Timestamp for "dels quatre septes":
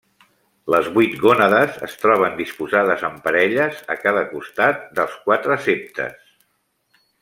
5.01-6.37